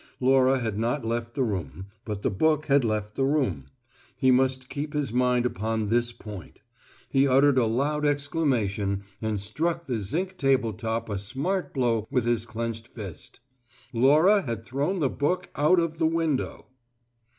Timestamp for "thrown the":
14.65-15.07